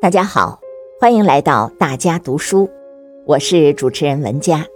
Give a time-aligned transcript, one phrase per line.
[0.00, 0.58] 大家好，
[0.98, 2.70] 欢迎来到大家读书，
[3.26, 4.66] 我是主持人文佳。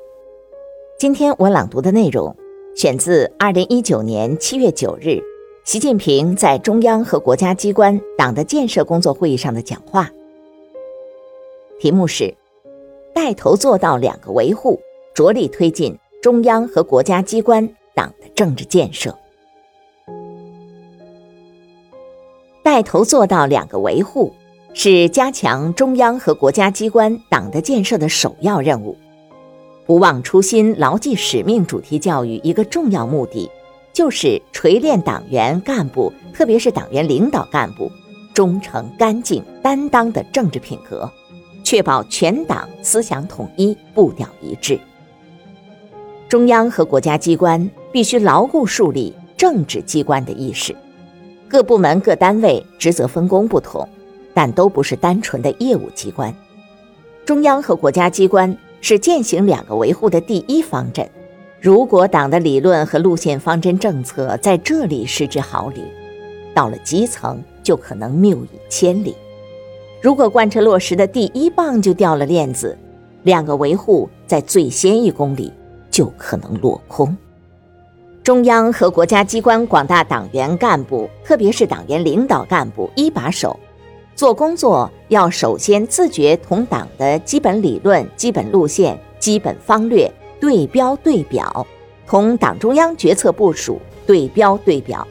[0.98, 2.36] 今天我朗读的内容
[2.76, 5.22] 选自二零一九年七月九日
[5.64, 10.10] 习近平在中央和国家机关党的建设工作会议上的讲话，
[11.80, 12.34] 题目是
[13.14, 14.78] “带头做到两个维护，
[15.14, 19.16] 着力推进中央和国家机关党的政治建设”。
[22.62, 24.30] 带头做到两个维护。
[24.76, 28.96] 是加强中央和国家机关党的建设的首要任务。
[29.86, 33.48] 不忘初心、牢记使命主题教育一个重要目的，
[33.92, 37.90] 就是锤炼党员干部，特别是党员领导干部
[38.34, 41.08] 忠诚、干净、担当的政治品格，
[41.62, 44.78] 确保全党思想统一、步调一致。
[46.28, 50.74] 中央和国家机关必须牢固树立政治机关的意识，
[51.46, 53.88] 各部门、各单位职责分工不同。
[54.34, 56.34] 但都不是单纯的业务机关，
[57.24, 61.08] 中央和国家机关是践行两个维护的第一方阵。
[61.60, 65.82] 如果党的理论和路线方针政策在这里失之毫厘，
[66.52, 69.14] 到了基层就可能谬以千里。
[70.02, 72.76] 如果贯彻落实的第一棒就掉了链子，
[73.22, 75.50] 两个维护在最先一公里
[75.90, 77.16] 就可能落空。
[78.22, 83.58] 中央和国家机关广大党员干部，特别是党员领导干部一把手。
[84.14, 91.66] 做工作要首先自觉同党的基本理论、基本路线、基本方略对标对表，
[92.06, 95.06] 同党中央决策部署对标对表，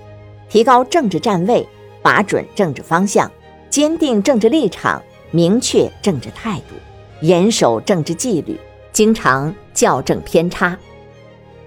[0.47, 1.67] 提高政治站位，
[2.01, 3.29] 把准政治方向，
[3.69, 5.01] 坚定政治立场，
[5.31, 6.75] 明确政治态度，
[7.19, 8.57] 严守政治纪律，
[8.93, 10.77] 经常校正偏差，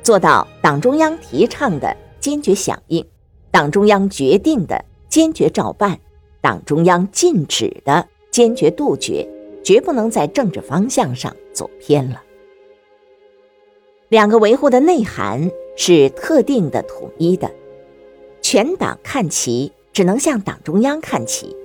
[0.02, 3.04] 做到党中央提倡的坚决响应，
[3.50, 5.98] 党中央决定的坚决照办。
[6.40, 9.26] 党中央禁止的坚决杜绝，
[9.64, 12.22] 绝不能在政治方向上走偏了。
[14.08, 17.50] 两个维护的内涵是特定的、统一的，
[18.40, 21.56] 全党看齐，只能向党中央看齐，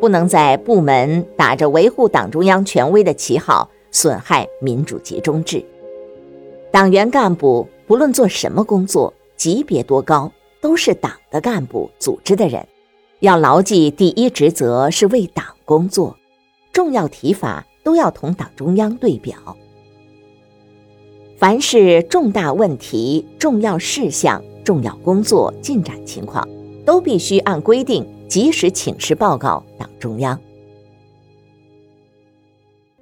[0.00, 5.62] 不能在部门打着维护党中央权威的旗号，损害民主集中制。
[6.70, 10.32] 党员干部不论做什么工作，级别多高，
[10.62, 12.66] 都是党的干部、组织的人。
[13.22, 16.18] 要牢记第一职责是为党工作，
[16.72, 19.56] 重要提法都要同党中央对表。
[21.38, 26.48] 凡是重大问题、重要事项、重要工作进展情况，
[26.84, 30.36] 都必须按规定及时请示报告党中央。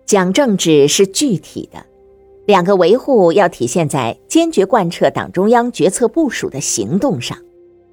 [0.05, 1.87] 讲政治是具体的，
[2.45, 7.39] 两个维护要体现在坚决贯彻党中央决策部署的行动上，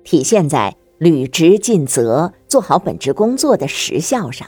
[0.04, 0.76] 体现在。
[1.00, 4.48] 履职尽责、做好本职工作的实效上，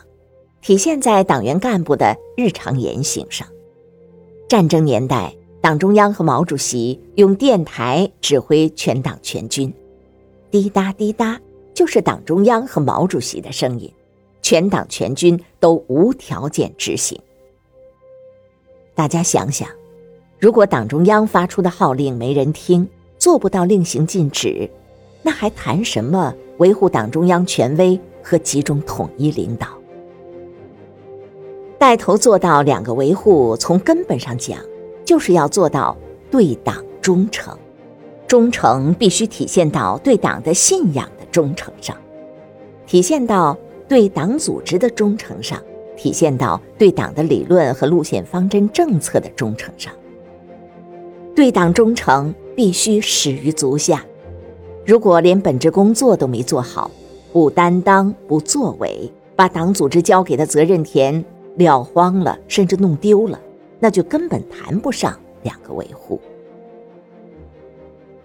[0.62, 3.48] 体现在党员干部的日常言行上。
[4.48, 9.72] 战争年代，党中央和毛主席用电台指挥全党全军，
[10.50, 11.40] 滴答滴答
[11.74, 13.94] 就是党中央和毛主席的声音，
[14.42, 17.20] 全党全军都无条件执行。
[18.96, 19.70] 大家想想，
[20.40, 22.90] 如果党中央发出的号令没人听，
[23.20, 24.68] 做不到令行禁止。
[25.22, 29.68] 那还谈什么维护党中央权威和集中统一领导？
[31.78, 34.60] 带头做到两个维护，从根本上讲，
[35.06, 35.96] 就是要做到
[36.30, 37.58] 对党忠诚。
[38.28, 41.98] 忠诚必须体现到对党的信仰的忠诚上，
[42.86, 43.58] 体现到
[43.88, 45.60] 对党组织的忠诚上，
[45.98, 49.92] 体现到对党的理论和路线方针政策的忠诚上。
[51.36, 54.06] 对党忠诚必须始于足下。
[54.86, 56.90] 如果连本职工作都没做好，
[57.32, 61.24] 不担当、不作为，把党组织交给的责任田
[61.58, 63.40] 撂荒了，甚至弄丢了，
[63.80, 66.20] 那就根本谈不上两个维护。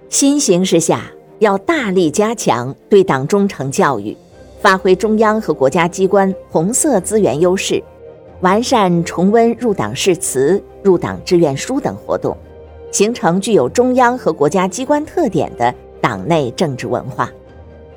[0.09, 1.11] 新形势下，
[1.41, 4.17] 要大力加强对党忠诚教育，
[4.61, 7.83] 发挥中央和国家机关红色资源优势，
[8.41, 12.35] 完善重温入党誓词、入党志愿书等活动，
[12.91, 15.75] 形成具有中央和国家机关特点的。
[16.05, 17.33] 党内政治文化，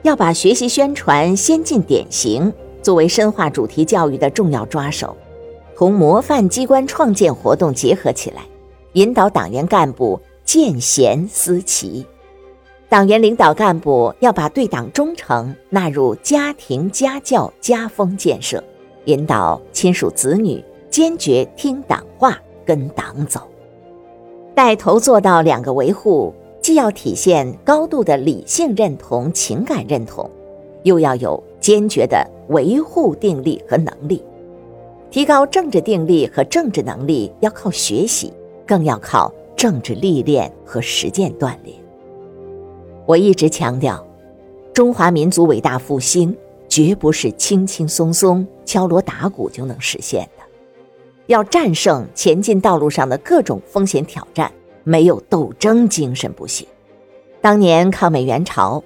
[0.01, 5.13] 要把学习宣传先进典型作为深化主题教育的重要抓手，
[5.75, 8.43] 同模范机关创建活动结合起来，
[8.93, 12.05] 引导党员干部见贤思齐。
[12.87, 18.63] 党员领导干部要把对党忠诚纳入家庭家教家风建设，
[19.03, 23.41] 引导亲属子女坚决听党话跟党走，
[24.55, 26.33] 带头做到两个维护。
[26.67, 30.29] 既要体现高度的理性认同、情感认同，
[30.83, 34.21] 又要有坚决的维护定力和能力，
[35.09, 38.33] 提高政治定力和政治能力要靠学习，
[38.65, 41.73] 更要靠政治历练和实践锻炼。
[43.05, 44.05] 我一直强调，
[44.73, 46.35] 中华民族伟大复兴
[46.67, 50.43] 绝不是轻轻松松敲锣打鼓就能实现的，
[51.27, 54.51] 要战胜前进道路上的各种风险挑战，
[54.87, 56.65] 没有斗争精神不行。
[57.41, 58.81] 当年抗美援朝，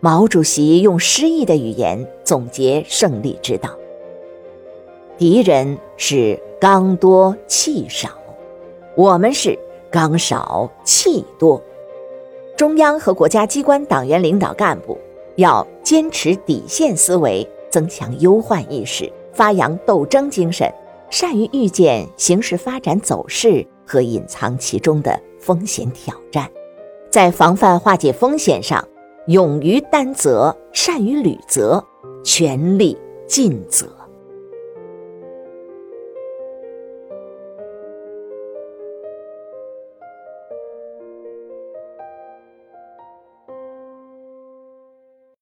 [0.00, 3.68] 毛主席用诗意的语言总结胜利之道。
[5.18, 8.08] 敌人是刚多气少，
[8.96, 9.58] 我们是
[9.90, 11.62] 刚少气多。
[12.56, 14.96] 中央和国家机关党员领导干部
[15.36, 20.72] 要坚持底线思维，增强忧患意识，发扬斗争精神，
[21.10, 26.50] 善于预见形势发展走势和隐藏其中的风险挑战，
[27.10, 28.82] 在防范化解风险上
[29.26, 31.84] 勇于担责，善于履责，
[32.24, 32.96] 全力
[33.28, 33.86] 尽责。